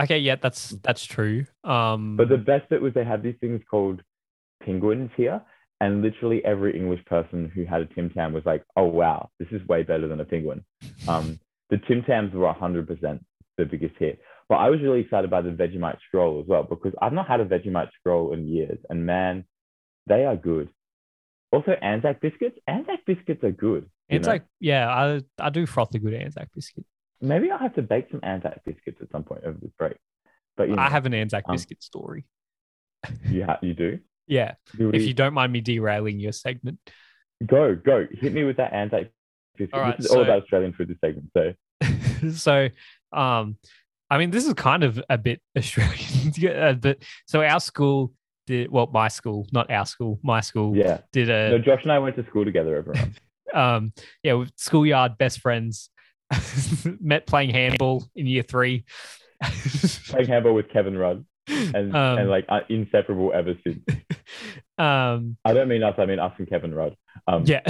[0.00, 1.44] Okay, yeah, that's that's true.
[1.64, 4.00] Um, But the best bit was they had these things called
[4.64, 5.42] penguins here,
[5.80, 9.48] and literally every English person who had a Tim Tam was like, "Oh wow, this
[9.50, 10.64] is way better than a penguin."
[11.08, 13.18] Um, the Tim Tams were 100%
[13.56, 14.20] the biggest hit.
[14.48, 17.40] But I was really excited by the Vegemite scroll as well because I've not had
[17.40, 19.44] a Vegemite scroll in years, and man,
[20.06, 20.70] they are good.
[21.52, 22.58] Also, Anzac biscuits.
[22.66, 23.88] Anzac biscuits are good.
[24.08, 24.32] it's know?
[24.32, 26.84] like yeah, I I do froth a good Anzac biscuit.
[27.20, 29.96] maybe I'll have to bake some Anzac biscuits at some point over this break.
[30.56, 32.24] But you know, I have an Anzac um, biscuit story.
[33.28, 33.98] you, ha- you do.
[34.26, 36.78] Yeah, Do if you don't mind me derailing your segment.
[37.46, 38.06] Go, go.
[38.10, 39.08] Hit me with that Anzac
[39.56, 39.74] biscuit.
[39.74, 41.30] All right, this is all about Australian food this segment.
[41.34, 42.68] So so
[43.12, 43.56] um
[44.10, 48.12] i mean this is kind of a bit australian uh, but so our school
[48.46, 50.98] did well my school not our school my school yeah.
[51.12, 53.14] did No, a Josh and I went to school together, everyone.
[53.54, 53.92] um
[54.22, 55.90] yeah schoolyard best friends
[57.00, 58.84] met playing handball in year three
[60.08, 63.78] Playing handball with Kevin Rudd and, Um, and like uh, inseparable ever since.
[64.78, 66.96] um I don't mean us, I mean us and Kevin Rudd.
[67.26, 67.62] Um, yeah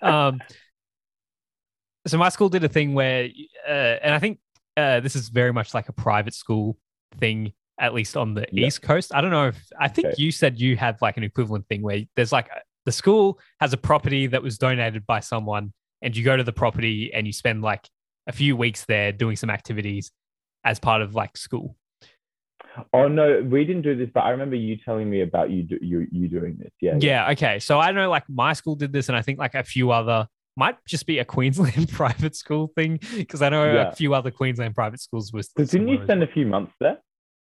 [0.00, 0.40] um
[2.06, 3.28] so my school did a thing where
[3.68, 3.70] uh,
[4.02, 4.38] and i think
[4.76, 6.76] uh, this is very much like a private school
[7.20, 8.66] thing at least on the Yeah.
[8.66, 10.14] east coast i don't know if i think Okay.
[10.22, 13.72] you said you have like an equivalent thing where there's like a, the school has
[13.72, 17.32] a property that was donated by someone and you go to the property and you
[17.32, 17.88] spend like
[18.26, 20.10] a few weeks there doing some activities
[20.64, 21.76] as part of like school
[22.92, 25.78] Oh no, we didn't do this, but I remember you telling me about you do,
[25.80, 26.72] you you doing this.
[26.80, 26.96] Yeah.
[26.98, 27.30] Yeah.
[27.30, 27.60] Okay.
[27.60, 30.26] So I know like my school did this, and I think like a few other
[30.56, 33.88] might just be a Queensland private school thing because I know Yeah.
[33.90, 35.48] a few other Queensland private schools was.
[35.48, 36.98] Because didn't you spend a few months there?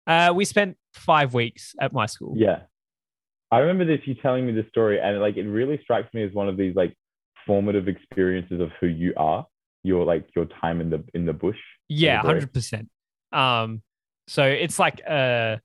[0.07, 2.33] Uh, we spent five weeks at my school.
[2.35, 2.61] Yeah.
[3.51, 6.33] I remember this, you telling me the story, and like it really strikes me as
[6.33, 6.95] one of these like
[7.47, 9.47] formative experiences of who you are,
[9.83, 11.57] your like your time in the in the bush.
[11.87, 12.89] Yeah, hundred percent.
[13.31, 13.81] Um,
[14.27, 15.57] so it's like uh,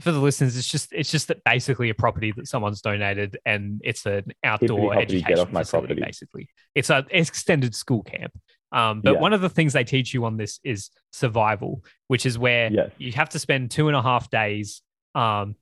[0.00, 3.80] for the listeners, it's just it's just that basically a property that someone's donated, and
[3.84, 5.88] it's an outdoor education off my facility.
[5.94, 6.02] property.
[6.06, 8.32] Basically, it's an extended school camp.
[8.72, 9.20] Um, but Yeah.
[9.20, 12.90] one of the things they teach you on this is survival, which is where Yes.
[12.98, 14.82] you have to spend two and a half days
[15.14, 15.56] um,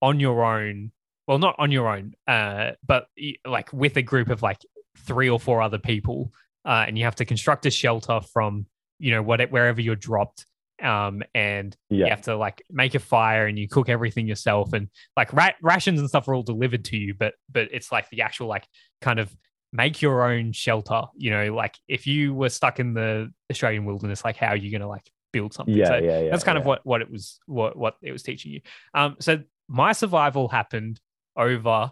[0.00, 0.90] on your own.
[1.26, 3.06] Well, not on your own, uh, but
[3.46, 4.58] like with a group of like
[4.98, 6.32] three or four other people,
[6.64, 8.66] uh, and you have to construct a shelter from
[8.98, 10.46] you know what wherever you're dropped,
[10.82, 14.88] um, and you have to like make a fire and you cook everything yourself, and
[15.16, 18.22] like ra- rations and stuff are all delivered to you, but but it's like the
[18.22, 18.66] actual like
[19.00, 19.34] kind of
[19.72, 21.02] make your own shelter.
[21.16, 24.70] You know, like if you were stuck in the Australian wilderness, like how are you
[24.72, 25.74] gonna like build something?
[25.74, 26.30] Yeah, So yeah, yeah.
[26.30, 28.60] that's kind of what what it was what what it was teaching you.
[28.94, 31.00] Um, so my survival happened
[31.36, 31.90] over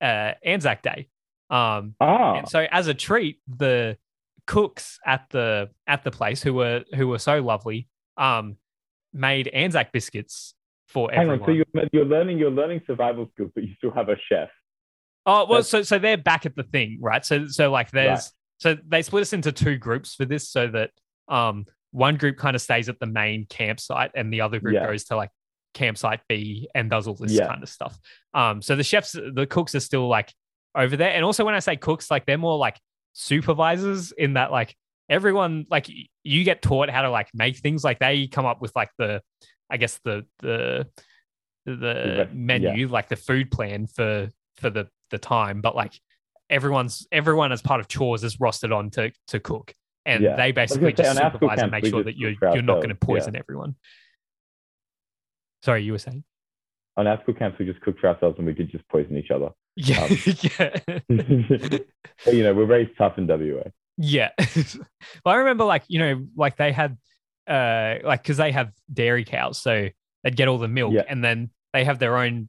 [0.00, 1.08] uh Anzac Day.
[1.50, 3.96] Um, Ah, and so as a treat, the
[4.46, 8.56] cooks at the at the place who were who were so lovely um
[9.12, 10.54] made Anzac biscuits
[10.88, 11.40] for hang everyone.
[11.40, 11.46] on.
[11.46, 14.48] So you're you're learning you're learning survival skills, but you still have a chef.
[15.26, 17.24] Oh well, That's- so so they're back at the thing, right?
[17.24, 20.90] So so like there's so they split us into two groups for this, so that
[21.28, 24.86] um one group kind of stays at the main campsite and the other group Yeah.
[24.86, 25.30] goes to like
[25.74, 27.46] campsite B and does all this Yeah.
[27.46, 27.98] kind of stuff.
[28.32, 30.32] Um, so the chefs, the cooks are still like
[30.76, 31.10] over there.
[31.10, 32.78] And also when I say cooks, like they're more like
[33.12, 34.74] supervisors in that like
[35.08, 35.88] everyone like
[36.22, 39.22] you get taught how to like make things like they come up with like the
[39.70, 40.86] I guess the the
[41.66, 45.98] the menu, like the food plan for for the the time, but like
[46.50, 49.74] everyone's everyone as part of chores is rostered on to to cook.
[50.06, 50.36] And Yeah.
[50.36, 52.98] they basically just school supervise and make sure that you're you're not going to ourselves,
[53.00, 53.06] yeah.
[53.06, 53.76] poison everyone.
[55.62, 56.24] Sorry, you were saying?
[56.96, 59.30] On our school camps, we just cooked for ourselves and we did just poison each
[59.30, 59.50] other.
[59.76, 60.78] Yeah, Um, yeah.
[62.24, 63.64] But, you know, we're very tough in WA.
[63.96, 64.30] Yeah.
[64.56, 66.96] well, I remember like, you know, like they had
[67.46, 69.88] uh like because they have dairy cows, so
[70.22, 71.04] they'd get all the milk Yeah.
[71.08, 72.48] and then they have their own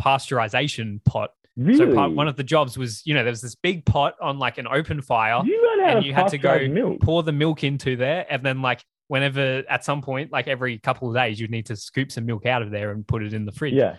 [0.00, 1.30] pasteurization pot.
[1.56, 1.78] Really?
[1.78, 4.38] So part, one of the jobs was, you know, there was this big pot on
[4.38, 7.00] like an open fire, you and you had to go milk.
[7.00, 11.08] pour the milk into there, and then like whenever at some point, like every couple
[11.08, 13.46] of days, you'd need to scoop some milk out of there and put it in
[13.46, 13.74] the fridge.
[13.74, 13.96] Yeah.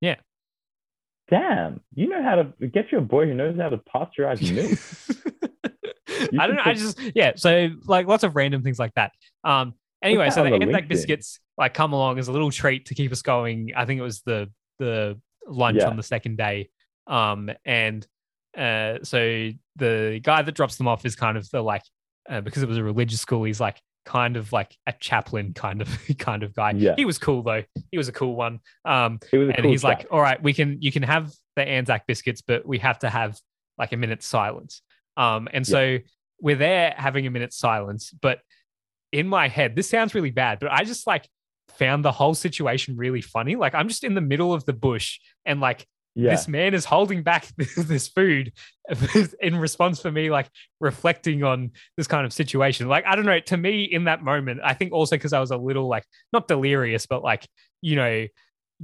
[0.00, 0.16] Yeah.
[1.28, 4.78] Damn, you know how to get you a boy who knows how to pasteurize milk.
[6.38, 6.62] I don't know.
[6.64, 7.32] I just yeah.
[7.36, 9.12] So like lots of random things like that.
[9.44, 9.74] Um.
[10.02, 13.22] Anyway, so the Anzac biscuits like come along as a little treat to keep us
[13.22, 13.70] going.
[13.76, 15.88] I think it was the the lunch Yeah.
[15.88, 16.68] on the second day.
[17.06, 17.50] Um.
[17.64, 18.06] And
[18.56, 18.98] uh.
[19.02, 21.82] So the guy that drops them off is kind of the like
[22.28, 23.44] uh, because it was a religious school.
[23.44, 26.72] He's like kind of like a chaplain kind of kind of guy.
[26.72, 26.94] Yeah.
[26.96, 27.62] He was cool though.
[27.90, 28.60] He was a cool one.
[28.84, 29.88] Um It was a and cool he's chat.
[30.00, 33.08] like, "All right, we can you can have the Anzac biscuits, but we have to
[33.08, 33.38] have
[33.78, 34.82] like a minute's silence."
[35.16, 35.98] Um, and so
[36.40, 38.40] we're there having a minute's silence, but
[39.12, 41.28] in my head, this sounds really bad, but I just like
[41.70, 43.56] found the whole situation really funny.
[43.56, 46.30] Like I'm just in the middle of the bush, and like yeah.
[46.30, 48.52] this man is holding back this food
[49.40, 50.48] in response for me like
[50.80, 54.60] reflecting on this kind of situation like i don't know to me in that moment
[54.62, 57.48] i think also because i was a little like not delirious but like
[57.80, 58.26] you know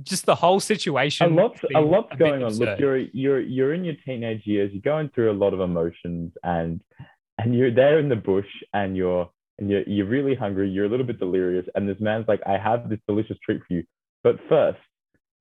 [0.02, 1.32] just the whole situation.
[1.32, 2.52] a lot's a lot's bit going on.
[2.54, 4.70] Look, you're you're you're in your teenage years.
[4.72, 6.80] You're going through a lot of emotions, and
[7.38, 10.68] and you're there in the bush, and you're and you're you're really hungry.
[10.70, 13.74] You're a little bit delirious, and this man's like, "I have this delicious treat for
[13.74, 13.84] you,
[14.22, 14.78] but first,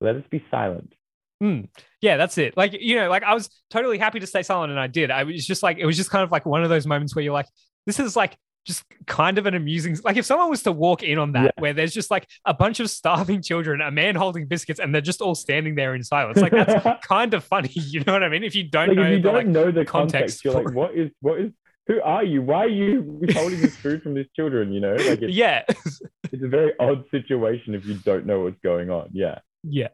[0.01, 0.93] let us be silent."
[1.41, 1.61] Hmm.
[2.01, 2.57] Yeah, that's it.
[2.57, 5.09] Like, you know, like I was totally happy to stay silent and I did.
[5.09, 7.23] I was just like, it was just kind of like one of those moments where
[7.23, 7.47] you're like,
[7.85, 8.37] this is like
[8.69, 11.61] just kind of an amusing, like if someone was to walk in on that, Yeah.
[11.61, 15.01] where there's just like a bunch of starving children, a man holding biscuits, and they're
[15.01, 16.37] just all standing there in silence.
[16.37, 17.71] Like, that's kind of funny.
[17.75, 18.43] You know what I mean?
[18.43, 20.53] If you don't like know, if you the, don't like, know the context context, you're
[20.53, 21.51] like, "What is what is?"
[21.87, 22.43] Who are you?
[22.43, 24.71] Why are you withholding this food from these children?
[24.71, 28.59] You know, like it's, yeah, it's a very odd situation if you don't know what's
[28.63, 29.09] going on.
[29.11, 29.39] Yeah.
[29.63, 29.87] yeah.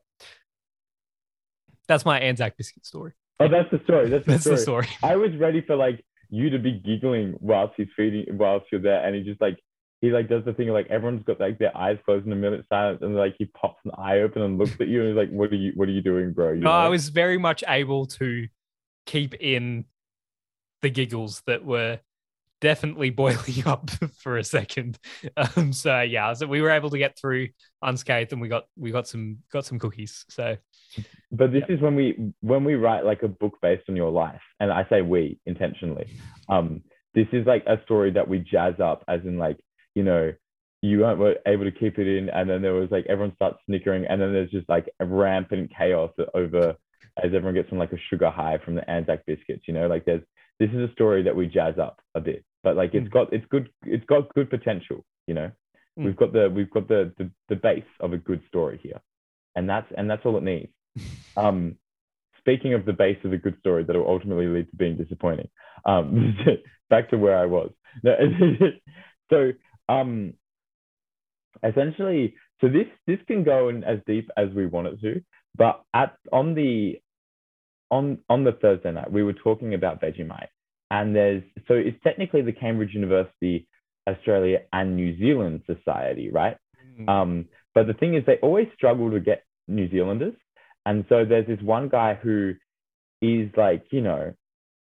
[1.88, 3.14] That's my Anzac biscuit story.
[3.40, 4.10] Oh, that's the story.
[4.10, 4.56] That's the That's story.
[4.58, 4.88] the story.
[5.04, 9.06] I was ready for like you to be giggling whilst he's feeding, whilst you're there,
[9.06, 9.60] and he just like
[10.02, 12.66] he like does the thing like everyone's got like their eyes closed in a minute
[12.70, 15.30] silence, and like he pops an eye open and looks at you, and he's like,
[15.30, 15.72] "What are you?
[15.76, 18.48] What are you doing, bro?" You No, I was very much able to
[19.06, 19.86] keep in
[20.82, 22.00] the giggles that were
[22.66, 24.98] definitely boiling up for a second.
[25.38, 27.50] Um, so yeah, so we were able to get through
[27.84, 30.26] unscathed, and we got we got some got some cookies.
[30.30, 30.58] So
[31.32, 34.42] But this is when we when we write like a book based on your life,
[34.60, 36.08] and I say we intentionally.
[36.50, 36.82] Um,
[37.14, 39.60] this is like a story that we jazz up, as in like
[39.94, 40.34] you know
[40.82, 44.06] you weren't able to keep it in, and then there was like everyone starts snickering,
[44.08, 46.76] and then there's just like a rampant chaos over
[47.18, 49.68] as everyone gets on like a sugar high from the Anzac biscuits.
[49.68, 50.24] You know, like there's
[50.60, 53.12] this is a story that we jazz up a bit, but like it's Mm.
[53.18, 55.06] got it's good it's got good potential.
[55.28, 55.52] You know,
[55.98, 56.06] Mm.
[56.06, 59.00] we've got the we've got the, the the base of a good story here,
[59.56, 60.74] and that's and that's all it needs.
[61.38, 61.78] Um,
[62.40, 65.50] speaking of the base of a good story that will ultimately lead to being disappointing,
[65.86, 66.38] um,
[66.90, 67.72] back to where I was.
[68.04, 68.16] No,
[69.32, 69.52] so,
[69.90, 70.34] um,
[71.64, 75.22] essentially, so this this can go in as deep as we want it to,
[75.58, 77.02] but at on the
[77.92, 80.54] on on the Thursday night we were talking about Vegemite,
[80.96, 83.56] and there's so it's technically the Cambridge University
[84.12, 86.58] Australia and New Zealand Society, right?
[87.16, 87.32] Um,
[87.76, 90.36] but the thing is, they always struggle to get New Zealanders.
[90.86, 92.54] And so there's this one guy who
[93.22, 94.24] is like, you know,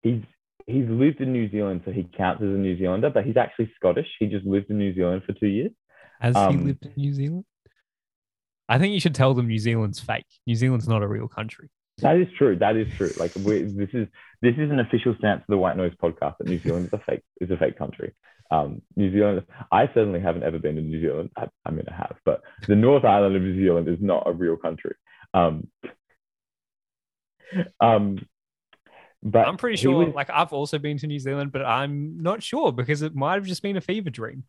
[0.02, 0.22] he's
[0.66, 3.70] he's lived in New Zealand, so he counts as a New Zealander, but he's actually
[3.76, 4.10] Scottish.
[4.18, 5.72] He just lived in New Zealand for two years.
[6.20, 7.44] has he Um, lived in New Zealand?
[8.68, 10.30] I think you should tell them New Zealand's fake.
[10.46, 11.68] New Zealand's not a real country.
[12.02, 12.56] That is true.
[12.56, 13.10] That is true.
[13.18, 14.08] Like we, this is
[14.42, 16.98] this is an official stance of the White Noise podcast that New Zealand is a
[17.04, 18.12] fake is a fake country.
[18.50, 19.42] Um, New Zealand.
[19.70, 21.30] I certainly haven't ever been to New Zealand.
[21.36, 24.32] I, I mean, I have, but the North Island of New Zealand is not a
[24.32, 24.94] real country.
[25.34, 25.68] Um,
[27.80, 28.18] um,
[29.22, 30.06] but I'm pretty sure.
[30.06, 33.34] was- like I've also been to New Zealand, but I'm not sure because it might
[33.34, 34.44] have just been a fever dream.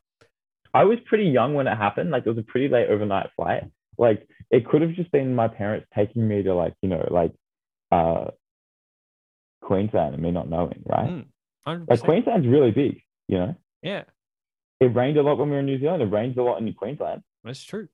[0.74, 2.12] I was pretty young when it happened.
[2.12, 3.64] Like it was a pretty late overnight flight.
[3.98, 7.34] Like it could have just been my parents taking me to like you know like
[7.92, 8.32] uh
[9.62, 11.10] Queensland and me not knowing, right?
[11.10, 11.26] Mm,
[11.88, 13.56] Like Queensland's really big, you know.
[13.84, 14.04] Yeah,
[14.80, 16.02] It rained a lot when we were in New Zealand.
[16.04, 17.24] It rains a lot in Queensland.
[17.44, 17.88] that's true.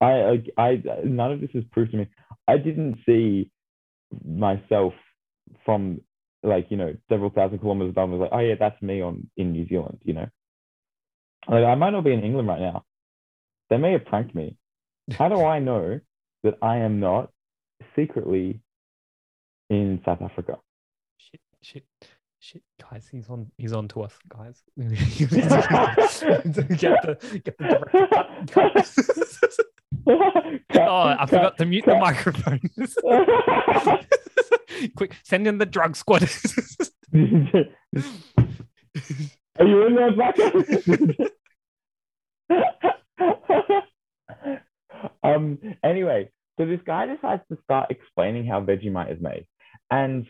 [0.00, 2.06] I, I, I, none of this is proof to me.
[2.48, 3.50] I didn't see
[4.24, 4.94] myself
[5.64, 6.00] from
[6.42, 8.08] like you know several thousand kilometers above.
[8.08, 9.98] I was like, oh yeah, that's me on in New Zealand.
[10.04, 10.26] You know,
[11.48, 12.84] like I might not be in England right now.
[13.68, 14.56] They may have pranked me.
[15.12, 16.00] How do I know
[16.44, 17.30] that I am not
[17.94, 18.60] secretly
[19.70, 20.58] in South Africa?
[21.16, 21.84] Shit, shit,
[22.38, 23.08] shit, guys.
[23.10, 23.50] He's on.
[23.56, 24.62] He's on to us, guys.
[24.76, 28.84] get the get the.
[30.06, 32.60] Oh, I forgot to mute the microphone.
[34.96, 36.22] Quick, send in the drug squad.
[39.58, 40.36] Are you in there, Black?
[45.22, 45.58] um.
[45.84, 49.46] Anyway, so this guy decides to start explaining how Vegemite is made,
[49.90, 50.26] and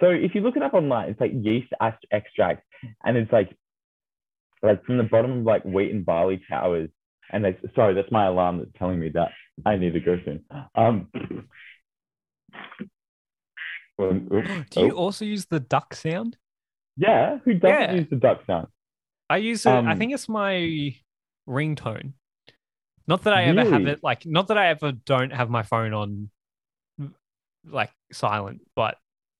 [0.00, 1.72] so if you look it up online, it's like yeast
[2.10, 2.64] extract,
[3.04, 3.56] and it's like
[4.62, 6.90] like from the bottom of like wheat and barley towers.
[7.32, 9.30] And they, sorry, that's my alarm that's telling me that
[9.64, 10.44] I need to go soon.
[10.74, 11.08] Um.
[13.98, 16.36] Do you oh, also use the duck sound?
[16.96, 17.92] yeah, who doesn't Yeah.
[17.92, 18.68] use the duck sound?
[19.28, 19.70] I use it.
[19.70, 20.96] I Um, think it's my
[21.48, 22.14] ringtone.
[23.06, 24.02] Not that I ever have it.
[24.02, 26.30] Like, not that I ever don't have my phone on,
[27.68, 28.62] like silent.
[28.74, 28.96] But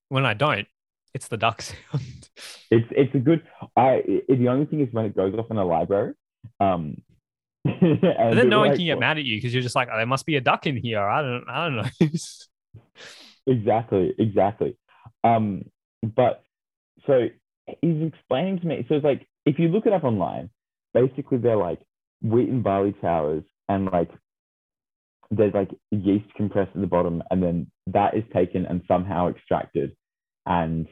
[0.09, 0.67] when I don't,
[1.15, 2.29] it's the duck sound.
[2.71, 3.43] It's it's a good.
[3.77, 6.15] I it, the only thing is when it goes off in a library.
[6.59, 7.03] Um,
[7.65, 9.89] and And then no one like, can get mad at you because you're just like,
[9.93, 11.01] oh, there must be a duck in here.
[11.01, 11.45] I don't.
[11.49, 12.09] I don't know.
[13.47, 14.77] Exactly, exactly.
[15.25, 15.65] Um,
[16.03, 16.43] but
[17.07, 17.29] so
[17.81, 18.87] he's explaining to me.
[18.89, 20.51] So it's like if you look it up online,
[20.95, 21.81] basically they're like
[22.23, 24.11] wheat and barley towers, and like
[25.31, 29.97] there's like yeast compressed at the bottom, and then that is taken and somehow extracted,
[30.47, 30.87] and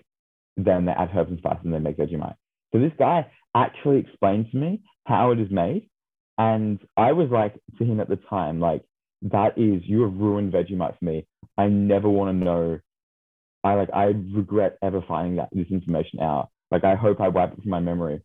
[0.57, 2.35] then they add herbs and spices and they make Vegemite.
[2.73, 5.89] So this guy actually explained to me how it is made,
[6.37, 8.83] and I was like to him at the time, like
[9.23, 11.27] that is you have ruined Vegemite for me.
[11.57, 12.79] I never want to know.
[13.65, 16.51] I like I regret ever finding that this information out.
[16.71, 18.23] Like I hope I wipe it from my memory.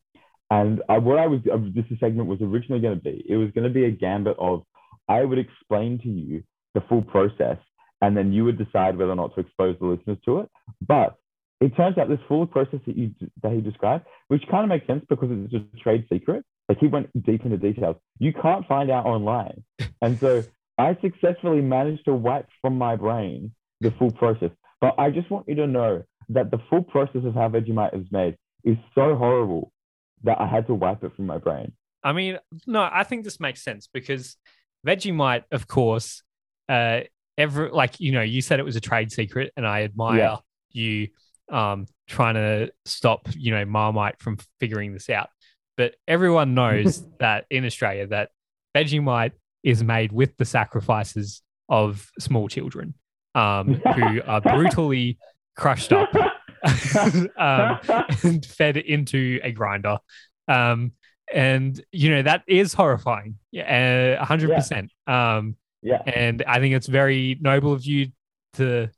[0.51, 3.49] And I, what I was uh, this segment was originally going to be, it was
[3.55, 4.61] going to be a gambit of
[5.07, 7.57] I would explain to you the full process,
[8.01, 10.49] and then you would decide whether or not to expose the listeners to it.
[10.85, 11.15] But
[11.61, 13.11] it turns out this full process that you
[13.41, 16.43] that he described, which kind of makes sense because it's a trade secret.
[16.69, 17.97] Like he went deep into details.
[18.19, 19.63] You can't find out online,
[20.01, 20.43] and so
[20.77, 24.51] I successfully managed to wipe from my brain the full process.
[24.81, 28.07] But I just want you to know that the full process of how Vegemite is
[28.11, 29.71] made is so horrible
[30.23, 31.73] that I had to wipe it from my brain.
[32.03, 34.37] I mean, no, I think this makes sense because
[34.85, 36.23] Vegemite, of course,
[36.69, 37.01] uh,
[37.37, 40.37] every like you know, you said it was a trade secret, and I admire Yeah.
[40.71, 41.07] you
[41.51, 45.29] um trying to stop you know Marmite from figuring this out.
[45.77, 48.29] But everyone knows that in Australia that
[48.75, 52.93] Vegemite is made with the sacrifices of small children
[53.35, 55.17] um, who are brutally
[55.55, 56.09] crushed up
[57.37, 57.79] um,
[58.23, 59.97] and fed into a grinder.
[60.47, 60.91] Um,
[61.33, 63.37] and you know that is horrifying.
[63.51, 64.55] Yeah, a hundred Yeah.
[64.55, 64.91] percent.
[65.07, 66.01] Um, yeah.
[66.05, 68.07] and I think it's very noble of you
[68.53, 68.89] to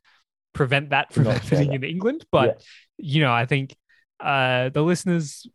[0.54, 2.26] prevent that from happening in England.
[2.32, 2.62] But
[2.98, 3.76] you know, I think
[4.20, 5.48] uh, the listeners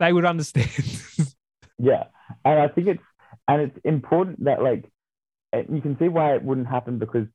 [0.00, 0.70] they would understand.
[1.80, 2.04] Yeah,
[2.44, 3.02] and I think it's
[3.46, 4.84] and it's important that like
[5.54, 7.28] uh, you can see why it wouldn't happen because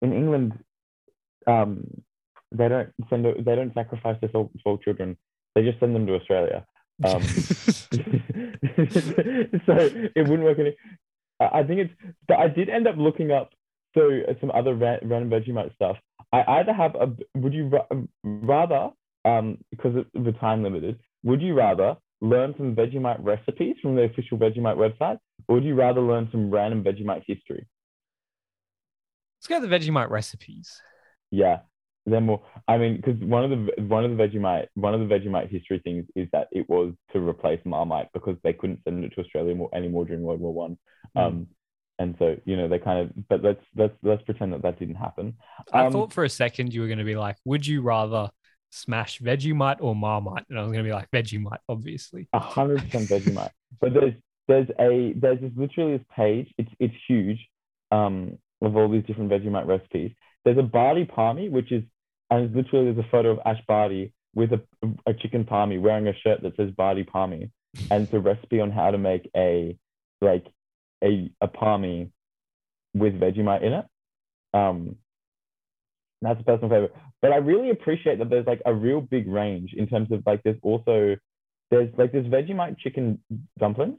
[0.00, 0.52] in England,
[1.48, 2.00] um,
[2.52, 5.16] they don't send they don't sacrifice their small children.
[5.56, 6.64] They just send them to Australia.
[7.02, 7.22] Um,
[7.92, 7.98] so
[10.14, 10.76] it wouldn't work any.
[11.40, 11.94] I think it's.
[12.28, 13.50] But I did end up looking up
[13.94, 15.96] so uh, some other ra- random Vegemite stuff.
[16.32, 17.12] I either have a.
[17.34, 17.86] Would you ra-
[18.22, 18.90] rather
[19.24, 20.98] um because it's the time limited?
[21.24, 25.74] Would you rather learn some Vegemite recipes from the official Vegemite website, or would you
[25.74, 27.66] rather learn some random Vegemite history?
[29.38, 30.80] Let's go to the Vegemite recipes.
[31.30, 31.60] Yeah,
[32.10, 32.42] then more.
[32.68, 35.80] I mean, because one of the one of the Vegemite one of the Vegemite history
[35.82, 39.54] things is that it was to replace Marmite because they couldn't send it to Australia
[39.54, 40.78] more, anymore during World War One.
[41.16, 41.26] Mm.
[41.26, 41.46] Um,
[41.98, 43.28] and so you know they kind of.
[43.28, 45.36] But let's let's let's pretend that that didn't happen.
[45.72, 48.30] I Um, thought for a second you were going to be like, would you rather
[48.70, 50.44] smash Vegemite or Marmite?
[50.48, 52.28] And I was going to be like, Vegemite, obviously.
[52.32, 53.50] A hundred percent Vegemite.
[53.80, 54.14] But there's
[54.48, 56.52] there's a there's this literally this page.
[56.58, 57.38] It's it's huge.
[57.92, 60.12] Um, of all these different Vegemite recipes.
[60.44, 61.82] There's a Barty Palmy, which is
[62.30, 64.60] and literally there's a photo of Ash Barty with a
[65.06, 67.50] a chicken palmy wearing a shirt that says Barty Palmy.
[67.90, 69.76] and it's a recipe on how to make a
[70.20, 70.46] like
[71.02, 72.10] a a palmy
[72.94, 73.86] with Vegemite in it.
[74.52, 74.96] Um,
[76.22, 76.94] that's a personal favorite.
[77.22, 80.42] But I really appreciate that there's like a real big range in terms of like
[80.42, 81.16] there's also
[81.70, 83.22] there's like there's Vegemite chicken
[83.58, 83.98] dumplings.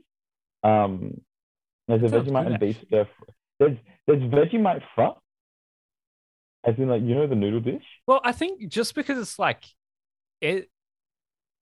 [0.63, 1.21] Um,
[1.87, 3.07] there's a Sounds Vegemite and beef stir.
[3.59, 3.77] There's
[4.07, 5.17] there's Vegemite pho,
[6.63, 7.83] as in like you know the noodle dish.
[8.07, 9.63] Well, I think just because it's like
[10.41, 10.69] it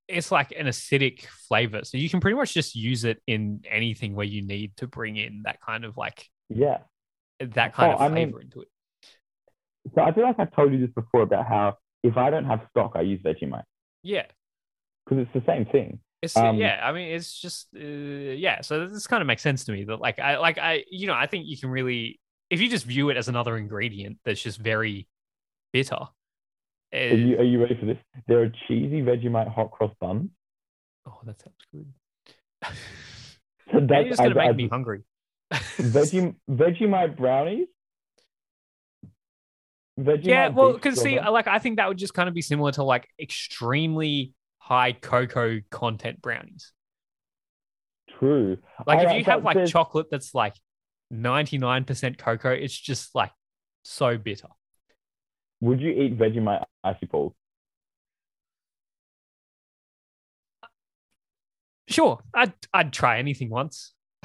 [0.08, 1.82] it's like an acidic flavor.
[1.84, 5.18] So you can pretty much just use it in anything where you need to bring
[5.18, 6.80] in that kind of like Yeah.
[7.40, 8.68] that kind Oh, of I mean- flavor into it.
[9.96, 12.62] So I feel like I've told you this before about how if I don't have
[12.72, 13.64] stock, I use Vegemite
[14.04, 14.26] Yeah.
[15.06, 16.00] because it's the same thing.
[16.22, 19.64] It's Um, yeah, I mean it's just uh, yeah, so this kind of makes sense
[19.66, 22.20] to me that like I like I you know, I think you can really
[22.50, 25.08] if you just view it as another ingredient that's just very
[25.74, 25.96] bitter.
[25.96, 26.10] Are
[26.94, 27.98] eh, you, are you ready for this?
[28.28, 30.30] There are cheesy Vegemite hot cross buns.
[31.08, 31.86] oh, that sounds good.
[33.72, 35.04] So that's just gonna I- make I- me hungry.
[35.54, 37.68] Veggie Vegemite brownies.
[40.00, 42.72] Vegemite yeah, well, because see, like I think that would just kind of be similar
[42.74, 46.72] to like extremely high cocoa content brownies.
[48.18, 48.58] true.
[48.88, 50.56] Like I- if you have like there's- chocolate that's like
[51.12, 53.32] 99% cocoa, it's just like
[53.84, 54.48] so bitter.
[55.62, 57.34] would you eat Vegemite icy balls?
[61.88, 63.94] Sure, I'd I'd try anything once.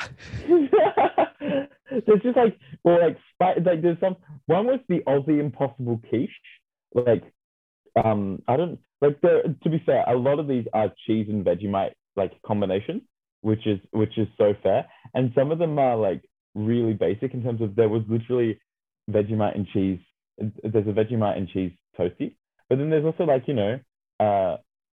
[0.48, 4.16] there's just like or like like there's some
[4.46, 6.30] one was the Aussie Impossible quiche.
[6.94, 7.24] Like
[8.04, 11.44] um I don't like the to be fair, a lot of these are cheese and
[11.44, 13.02] Vegemite like combinations,
[13.40, 14.86] which is which is so fair.
[15.14, 16.22] And some of them are like
[16.54, 18.58] really basic in terms of there was literally
[19.10, 20.00] Vegemite and cheese.
[20.38, 22.36] There's a Vegemite and cheese toasty,
[22.68, 23.78] but then there's also like you know
[24.20, 24.56] uh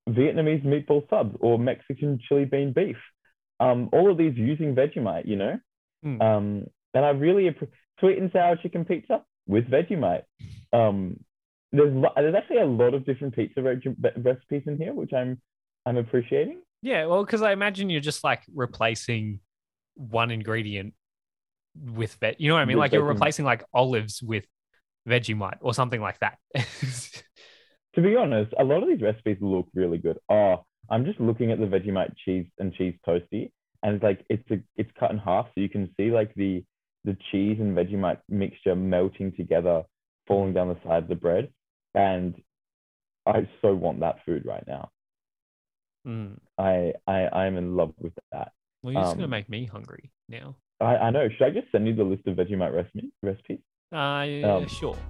[0.09, 2.97] Vietnamese meatball subs or Mexican chili bean beef.
[3.59, 5.59] Um, all of these using Vegemite, you know.
[6.05, 6.23] Mm.
[6.23, 10.23] Um, and I really appre- sweet and sour chicken pizza with Vegemite.
[10.73, 11.19] Um,
[11.73, 13.81] there's lo- there's actually a lot of different pizza re-
[14.17, 15.41] recipes in here, which I'm
[15.85, 16.61] I'm appreciating.
[16.83, 19.41] Yeah, well, because I imagine you're just like replacing
[19.95, 20.95] one ingredient
[21.85, 22.41] with vet.
[22.41, 22.79] You know what I mean?
[22.79, 24.45] With Like you're replacing like olives with
[25.09, 26.39] Vegemite or something like that.
[27.95, 30.19] To be honest, a lot of these recipes look really good.
[30.29, 33.51] Oh, I'm just looking at the Vegemite cheese and cheese toasty,
[33.83, 36.65] and it's like it's a it's cut in half, so you can see like the
[37.05, 39.85] the cheese and Vegemite mixture melting together,
[40.29, 41.53] falling down the side of the bread,
[41.95, 42.35] and
[43.27, 44.91] I so want that food right now.
[46.07, 46.39] Mm.
[46.59, 48.53] I I I'm in love with that.
[48.83, 50.57] Well, you're just gonna Um, make me hungry now.
[50.81, 51.29] I, I know.
[51.29, 53.61] Should I just send you the list of Vegemite recipe, recipes?
[53.93, 54.97] Uh, yeah, Um, sure.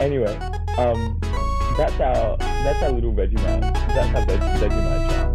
[0.00, 0.34] Anyway,
[0.78, 1.18] um,
[1.76, 3.60] that's our that's our little Vegemite.
[3.60, 5.31] That's our veg, Vegemite chat.